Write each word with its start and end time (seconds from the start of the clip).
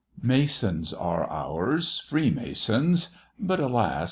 Masons 0.23 0.93
are 0.95 1.29
ours, 1.31 1.99
Freemasons 1.99 3.09
but, 3.39 3.59
alas! 3.59 3.99